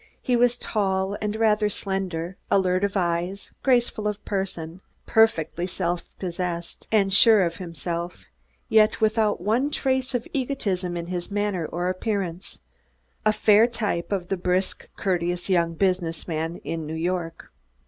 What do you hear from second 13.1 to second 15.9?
a fair type of the brisk, courteous young